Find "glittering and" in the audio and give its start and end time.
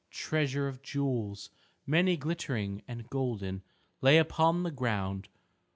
2.17-3.07